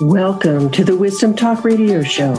Welcome 0.00 0.70
to 0.70 0.84
the 0.84 0.96
Wisdom 0.96 1.34
Talk 1.34 1.64
Radio 1.64 2.04
Show, 2.04 2.36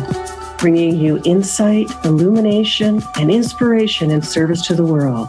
bringing 0.59 0.96
you 0.96 1.21
insight, 1.25 1.88
illumination, 2.05 3.04
and 3.17 3.29
inspiration 3.29 4.12
in 4.12 4.21
service 4.21 4.65
to 4.67 4.76
the 4.76 4.85
world. 4.85 5.28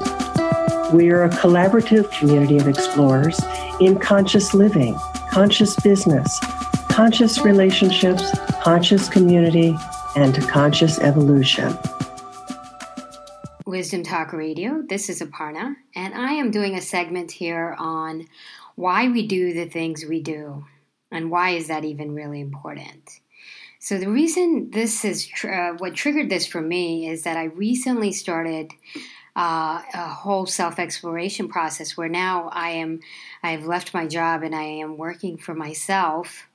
We 0.93 1.11
are 1.11 1.25
a 1.25 1.29
collaborative 1.29 2.09
community 2.13 2.57
of 2.59 2.69
explorers 2.69 3.41
in 3.81 3.99
conscious 3.99 4.55
living, 4.55 4.97
conscious 5.33 5.75
business, 5.81 6.39
conscious 6.89 7.41
relationships, 7.41 8.31
conscious 8.63 9.09
community, 9.09 9.77
and 10.15 10.41
conscious 10.49 11.01
evolution. 11.01 11.77
Wisdom 13.67 14.05
Talk 14.05 14.33
Radio. 14.33 14.85
This 14.89 15.11
is 15.11 15.21
Aparna, 15.21 15.75
and 15.97 16.15
I 16.15 16.35
am 16.35 16.53
doing 16.53 16.77
a 16.77 16.81
segment 16.81 17.33
here 17.33 17.75
on 17.77 18.29
why 18.77 19.09
we 19.09 19.27
do 19.27 19.53
the 19.53 19.67
things 19.67 20.05
we 20.05 20.23
do. 20.23 20.65
And 21.11 21.31
why 21.31 21.51
is 21.51 21.69
that 21.69 21.85
even 21.85 22.15
really 22.15 22.41
important? 22.41 23.21
So, 23.79 23.99
the 23.99 24.11
reason 24.11 24.71
this 24.71 25.05
is 25.05 25.27
tr- 25.27 25.51
uh, 25.51 25.73
what 25.79 25.95
triggered 25.95 26.29
this 26.29 26.47
for 26.47 26.61
me 26.61 27.09
is 27.09 27.23
that 27.23 27.37
I 27.37 27.45
recently 27.45 28.13
started 28.13 28.73
uh, 29.35 29.83
a 29.95 30.09
whole 30.09 30.45
self 30.45 30.79
exploration 30.79 31.49
process 31.49 31.97
where 31.97 32.09
now 32.09 32.51
I 32.53 32.71
am, 32.71 33.01
I've 33.43 33.65
left 33.65 33.95
my 33.95 34.07
job 34.07 34.43
and 34.43 34.55
I 34.55 34.65
am 34.65 34.99
working 34.99 35.39
for 35.39 35.55
myself. 35.55 36.47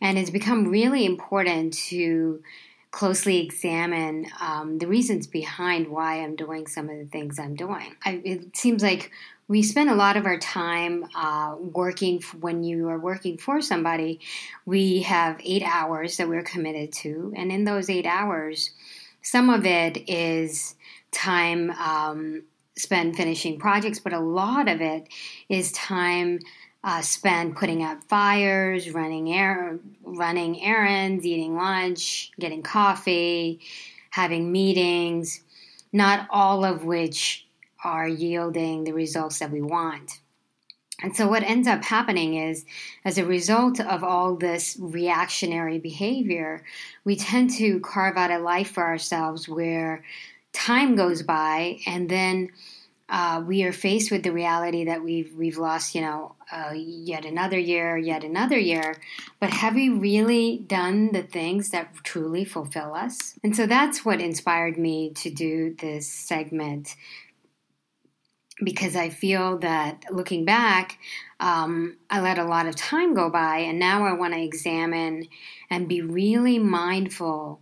And 0.00 0.16
it's 0.16 0.30
become 0.30 0.68
really 0.68 1.04
important 1.04 1.74
to 1.88 2.42
closely 2.90 3.38
examine 3.38 4.26
um, 4.40 4.78
the 4.78 4.86
reasons 4.86 5.26
behind 5.26 5.88
why 5.88 6.22
I'm 6.22 6.36
doing 6.36 6.66
some 6.66 6.88
of 6.88 6.98
the 6.98 7.04
things 7.06 7.38
I'm 7.38 7.54
doing. 7.54 7.94
I, 8.04 8.20
it 8.24 8.56
seems 8.56 8.82
like 8.82 9.10
we 9.50 9.64
spend 9.64 9.90
a 9.90 9.96
lot 9.96 10.16
of 10.16 10.26
our 10.26 10.38
time 10.38 11.04
uh, 11.12 11.56
working 11.58 12.22
when 12.38 12.62
you 12.62 12.88
are 12.88 13.00
working 13.00 13.36
for 13.36 13.60
somebody 13.60 14.20
we 14.64 15.02
have 15.02 15.40
eight 15.42 15.64
hours 15.64 16.16
that 16.18 16.28
we're 16.28 16.44
committed 16.44 16.92
to. 16.92 17.34
And 17.36 17.50
in 17.50 17.64
those 17.64 17.90
eight 17.90 18.06
hours 18.06 18.70
some 19.22 19.50
of 19.50 19.66
it 19.66 20.08
is 20.08 20.76
time 21.10 21.72
um, 21.72 22.44
spent 22.76 23.16
finishing 23.16 23.58
projects 23.58 23.98
but 23.98 24.12
a 24.12 24.20
lot 24.20 24.68
of 24.68 24.80
it 24.80 25.08
is 25.48 25.72
time 25.72 26.38
uh, 26.84 27.02
spent 27.02 27.56
putting 27.56 27.82
out 27.82 28.04
fires 28.04 28.92
running 28.92 29.34
air 29.34 29.80
running 30.04 30.62
errands 30.62 31.26
eating 31.26 31.56
lunch 31.56 32.30
getting 32.38 32.62
coffee 32.62 33.60
having 34.10 34.50
meetings 34.50 35.40
not 35.92 36.26
all 36.30 36.64
of 36.64 36.84
which 36.84 37.46
are 37.84 38.08
yielding 38.08 38.84
the 38.84 38.92
results 38.92 39.38
that 39.38 39.50
we 39.50 39.62
want. 39.62 40.20
And 41.02 41.16
so, 41.16 41.26
what 41.28 41.42
ends 41.42 41.66
up 41.66 41.82
happening 41.82 42.34
is, 42.34 42.66
as 43.04 43.16
a 43.16 43.24
result 43.24 43.80
of 43.80 44.04
all 44.04 44.36
this 44.36 44.76
reactionary 44.78 45.78
behavior, 45.78 46.62
we 47.04 47.16
tend 47.16 47.50
to 47.52 47.80
carve 47.80 48.16
out 48.16 48.30
a 48.30 48.38
life 48.38 48.70
for 48.72 48.84
ourselves 48.84 49.48
where 49.48 50.04
time 50.52 50.96
goes 50.96 51.22
by 51.22 51.78
and 51.86 52.08
then 52.08 52.50
uh, 53.10 53.42
we 53.44 53.64
are 53.64 53.72
faced 53.72 54.12
with 54.12 54.22
the 54.22 54.30
reality 54.30 54.84
that 54.84 55.02
we've 55.02 55.34
we've 55.34 55.58
lost, 55.58 55.96
you 55.96 56.00
know, 56.00 56.36
uh, 56.52 56.72
yet 56.74 57.24
another 57.24 57.58
year, 57.58 57.96
yet 57.96 58.22
another 58.22 58.58
year. 58.58 58.96
But 59.40 59.50
have 59.50 59.74
we 59.74 59.88
really 59.88 60.58
done 60.58 61.10
the 61.12 61.22
things 61.22 61.70
that 61.70 61.92
truly 62.04 62.44
fulfill 62.44 62.94
us? 62.94 63.34
And 63.42 63.56
so 63.56 63.66
that's 63.66 64.04
what 64.04 64.20
inspired 64.20 64.78
me 64.78 65.10
to 65.14 65.30
do 65.30 65.74
this 65.74 66.08
segment 66.08 66.94
because 68.62 68.96
I 68.96 69.08
feel 69.08 69.58
that 69.58 70.04
looking 70.10 70.44
back, 70.44 70.98
um, 71.38 71.96
I 72.10 72.20
let 72.20 72.38
a 72.38 72.44
lot 72.44 72.66
of 72.66 72.76
time 72.76 73.14
go 73.14 73.30
by, 73.30 73.58
and 73.58 73.78
now 73.78 74.04
I 74.04 74.12
want 74.12 74.34
to 74.34 74.40
examine 74.40 75.28
and 75.70 75.88
be 75.88 76.02
really 76.02 76.58
mindful 76.58 77.60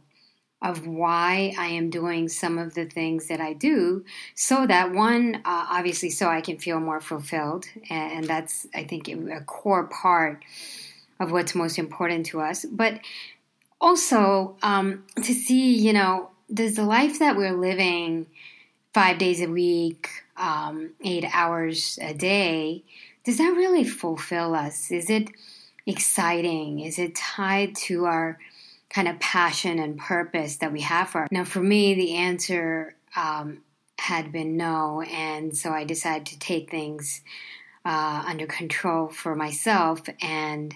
of 0.61 0.89
why 0.89 1.55
I 1.57 1.69
am 1.69 1.89
doing 1.89 2.29
some 2.29 2.59
of 2.59 2.75
the 2.75 2.85
things 2.85 3.29
that 3.29 3.41
I 3.41 3.53
do, 3.53 4.05
so 4.35 4.67
that 4.67 4.93
one, 4.93 5.37
uh, 5.45 5.67
obviously, 5.71 6.11
so 6.11 6.29
I 6.29 6.41
can 6.41 6.59
feel 6.59 6.81
more 6.81 7.01
fulfilled, 7.01 7.67
and, 7.89 8.25
that's, 8.27 8.67
I 8.75 8.83
think, 8.83 9.07
a 9.09 9.41
core 9.43 9.87
part 9.87 10.45
of 11.21 11.31
what's 11.31 11.55
most 11.55 11.79
important 11.79 12.27
to 12.27 12.41
us. 12.41 12.65
But 12.65 12.99
also 13.81 14.57
um, 14.63 15.05
to 15.17 15.33
see, 15.33 15.77
you 15.77 15.93
know, 15.93 16.31
does 16.53 16.75
the 16.75 16.85
life 16.85 17.21
that 17.21 17.37
we're 17.37 17.57
living 17.57 18.27
five 18.95 19.19
days 19.19 19.41
a 19.41 19.47
week, 19.49 20.09
um, 20.39 20.91
eight 21.05 21.25
hours 21.33 21.99
a 22.01 22.15
day, 22.15 22.85
does 23.25 23.39
that 23.39 23.55
really 23.57 23.85
fulfill 23.85 24.55
us? 24.55 24.91
Is 24.91 25.11
it 25.11 25.29
exciting? 25.87 26.81
Is 26.81 26.99
it 26.99 27.15
tied 27.15 27.75
to 27.77 28.07
our 28.07 28.39
kind 28.91 29.09
of 29.09 29.19
passion 29.21 29.79
and 29.79 29.99
purpose 29.99 30.57
that 30.57 30.73
we 30.73 30.81
have 30.83 31.11
for? 31.11 31.23
Our- 31.23 31.29
now, 31.31 31.45
for 31.45 31.61
me, 31.61 31.95
the 31.95 32.15
answer 32.15 32.97
um, 33.17 33.63
had 33.99 34.33
been 34.33 34.57
no, 34.57 35.03
and 35.03 35.57
so 35.57 35.71
I 35.71 35.85
decided 35.85 36.27
to 36.27 36.39
take 36.39 36.71
things 36.71 37.23
uh, 37.85 38.25
under 38.27 38.47
control 38.47 39.09
for 39.09 39.35
myself 39.35 40.03
and 40.23 40.75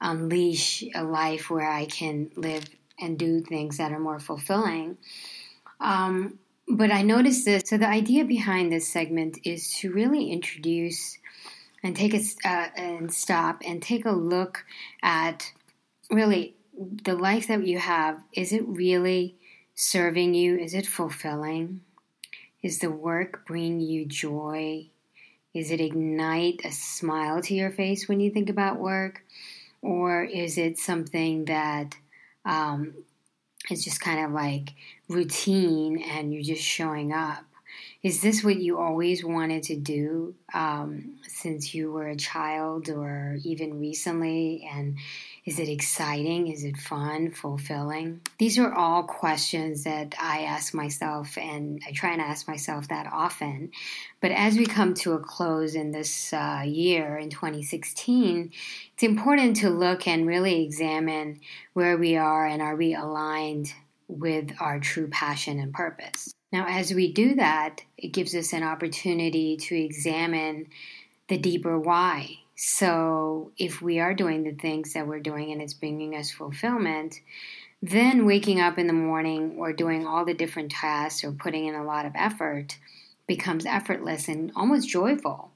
unleash 0.00 0.84
a 0.94 1.04
life 1.04 1.50
where 1.50 1.68
I 1.68 1.86
can 1.86 2.30
live 2.36 2.64
and 3.00 3.18
do 3.18 3.40
things 3.40 3.78
that 3.78 3.92
are 3.92 3.98
more 3.98 4.18
fulfilling. 4.18 4.98
Um, 5.80 6.38
but 6.70 6.90
I 6.90 7.02
noticed 7.02 7.44
this. 7.44 7.64
So 7.66 7.78
the 7.78 7.88
idea 7.88 8.24
behind 8.24 8.72
this 8.72 8.88
segment 8.88 9.38
is 9.44 9.74
to 9.78 9.90
really 9.90 10.30
introduce 10.30 11.18
and 11.82 11.96
take 11.96 12.14
a 12.14 12.20
uh, 12.44 12.68
and 12.76 13.12
stop 13.12 13.62
and 13.64 13.82
take 13.82 14.04
a 14.04 14.12
look 14.12 14.64
at 15.02 15.52
really 16.10 16.54
the 16.78 17.14
life 17.14 17.48
that 17.48 17.66
you 17.66 17.78
have. 17.78 18.20
Is 18.32 18.52
it 18.52 18.66
really 18.66 19.36
serving 19.74 20.34
you? 20.34 20.58
Is 20.58 20.74
it 20.74 20.86
fulfilling? 20.86 21.80
Is 22.62 22.80
the 22.80 22.90
work 22.90 23.46
bringing 23.46 23.80
you 23.80 24.04
joy? 24.04 24.88
Is 25.54 25.70
it 25.70 25.80
ignite 25.80 26.60
a 26.64 26.72
smile 26.72 27.40
to 27.42 27.54
your 27.54 27.70
face 27.70 28.08
when 28.08 28.20
you 28.20 28.30
think 28.30 28.50
about 28.50 28.78
work? 28.78 29.22
Or 29.80 30.24
is 30.24 30.58
it 30.58 30.78
something 30.78 31.46
that 31.46 31.94
um, 32.44 32.94
is 33.70 33.84
just 33.84 34.00
kind 34.00 34.24
of 34.24 34.32
like 34.32 34.74
routine 35.08 36.02
and 36.02 36.32
you're 36.32 36.42
just 36.42 36.62
showing 36.62 37.12
up. 37.12 37.44
Is 38.02 38.22
this 38.22 38.44
what 38.44 38.56
you 38.56 38.78
always 38.78 39.24
wanted 39.24 39.64
to 39.64 39.76
do 39.76 40.34
um, 40.54 41.16
since 41.26 41.74
you 41.74 41.90
were 41.90 42.08
a 42.08 42.16
child 42.16 42.88
or 42.88 43.38
even 43.42 43.80
recently? 43.80 44.68
And 44.72 44.98
is 45.44 45.58
it 45.58 45.68
exciting? 45.68 46.48
Is 46.48 46.62
it 46.62 46.76
fun, 46.76 47.32
fulfilling? 47.32 48.20
These 48.38 48.58
are 48.58 48.72
all 48.72 49.02
questions 49.02 49.84
that 49.84 50.14
I 50.20 50.42
ask 50.42 50.74
myself, 50.74 51.36
and 51.36 51.82
I 51.86 51.92
try 51.92 52.12
and 52.12 52.20
ask 52.20 52.46
myself 52.46 52.86
that 52.88 53.08
often. 53.12 53.72
But 54.20 54.30
as 54.30 54.56
we 54.56 54.66
come 54.66 54.94
to 54.94 55.14
a 55.14 55.18
close 55.18 55.74
in 55.74 55.90
this 55.90 56.32
uh, 56.32 56.62
year, 56.64 57.16
in 57.16 57.30
2016, 57.30 58.52
it's 58.92 59.02
important 59.02 59.56
to 59.56 59.70
look 59.70 60.06
and 60.06 60.26
really 60.26 60.62
examine 60.62 61.40
where 61.72 61.96
we 61.96 62.16
are 62.16 62.46
and 62.46 62.62
are 62.62 62.76
we 62.76 62.94
aligned 62.94 63.72
with 64.06 64.52
our 64.60 64.80
true 64.80 65.08
passion 65.08 65.58
and 65.58 65.72
purpose. 65.72 66.34
Now, 66.50 66.66
as 66.66 66.94
we 66.94 67.12
do 67.12 67.34
that, 67.34 67.82
it 67.96 68.08
gives 68.08 68.34
us 68.34 68.52
an 68.52 68.62
opportunity 68.62 69.56
to 69.56 69.76
examine 69.76 70.68
the 71.28 71.38
deeper 71.38 71.78
why. 71.78 72.38
So, 72.56 73.52
if 73.58 73.82
we 73.82 74.00
are 74.00 74.14
doing 74.14 74.44
the 74.44 74.54
things 74.54 74.94
that 74.94 75.06
we're 75.06 75.20
doing 75.20 75.52
and 75.52 75.60
it's 75.60 75.74
bringing 75.74 76.16
us 76.16 76.30
fulfillment, 76.30 77.20
then 77.80 78.26
waking 78.26 78.60
up 78.60 78.78
in 78.78 78.88
the 78.88 78.92
morning 78.92 79.54
or 79.58 79.72
doing 79.72 80.06
all 80.06 80.24
the 80.24 80.34
different 80.34 80.72
tasks 80.72 81.22
or 81.22 81.32
putting 81.32 81.66
in 81.66 81.74
a 81.74 81.84
lot 81.84 82.06
of 82.06 82.12
effort 82.16 82.78
becomes 83.26 83.66
effortless 83.66 84.26
and 84.26 84.50
almost 84.56 84.88
joyful. 84.88 85.52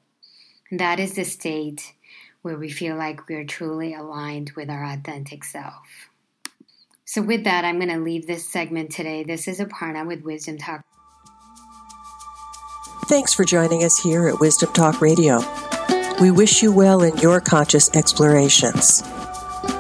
And 0.71 0.79
that 0.79 1.01
is 1.01 1.15
the 1.15 1.25
state 1.25 1.95
where 2.43 2.57
we 2.57 2.71
feel 2.71 2.97
like 2.97 3.29
we're 3.29 3.45
truly 3.45 3.95
aligned 3.95 4.53
with 4.55 4.71
our 4.71 4.85
authentic 4.85 5.43
self. 5.43 6.12
So, 7.05 7.21
with 7.23 7.45
that, 7.45 7.65
I'm 7.65 7.79
going 7.79 7.91
to 7.91 7.99
leave 7.99 8.27
this 8.27 8.47
segment 8.49 8.91
today. 8.91 9.23
This 9.25 9.47
is 9.49 9.61
Aparna 9.61 10.07
with 10.07 10.23
Wisdom 10.23 10.59
Talk. 10.59 10.85
Thanks 13.07 13.33
for 13.35 13.45
joining 13.45 13.83
us 13.85 13.99
here 13.99 14.29
at 14.29 14.39
Wisdom 14.41 14.73
Talk 14.73 15.01
Radio. 15.01 15.41
We 16.21 16.31
wish 16.31 16.63
you 16.63 16.71
well 16.73 17.03
in 17.03 17.17
your 17.19 17.41
conscious 17.41 17.91
explorations. 17.97 19.03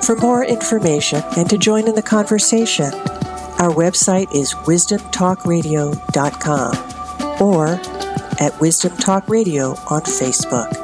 For 0.04 0.16
more 0.16 0.44
information 0.44 1.22
and 1.36 1.48
to 1.48 1.56
join 1.56 1.86
in 1.86 1.94
the 1.94 2.02
conversation, 2.02 2.92
our 2.92 3.70
website 3.70 4.34
is 4.34 4.54
wisdomtalkradio.com 4.54 7.40
or 7.40 7.68
at 8.40 8.60
Wisdom 8.60 8.96
Talk 8.96 9.28
Radio 9.28 9.76
on 9.88 10.02
Facebook. 10.02 10.81